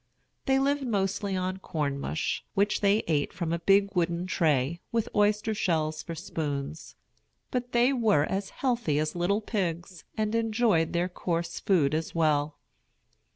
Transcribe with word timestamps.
They 0.47 0.57
lived 0.57 0.81
mostly 0.81 1.35
on 1.35 1.57
corn 1.59 1.99
mush, 1.99 2.43
which 2.55 2.81
they 2.81 3.03
ate 3.07 3.31
from 3.31 3.53
a 3.53 3.59
big 3.59 3.95
wooden 3.95 4.25
tray, 4.25 4.79
with 4.91 5.07
oyster 5.13 5.53
shells 5.53 6.01
for 6.01 6.15
spoons. 6.15 6.95
But 7.51 7.71
they 7.71 7.93
were 7.93 8.23
as 8.25 8.49
healthy 8.49 8.97
as 8.97 9.15
little 9.15 9.41
pigs, 9.41 10.03
and 10.17 10.33
enjoyed 10.33 10.93
their 10.93 11.07
coarse 11.07 11.59
food 11.59 11.93
as 11.93 12.15
well. 12.15 12.57